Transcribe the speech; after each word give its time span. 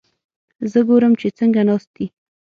زه 0.71 0.79
ګورم 0.87 1.13
چې 1.19 1.27
څنګه 1.39 1.61
ناست 1.67 1.89
دي؟ 1.95 2.05